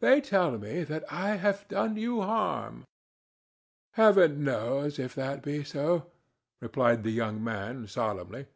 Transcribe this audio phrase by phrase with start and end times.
[0.00, 2.86] "They tell me that I have done you harm."
[3.92, 6.10] "Heaven knows if that be so,"
[6.60, 8.46] replied the young man, solemnly.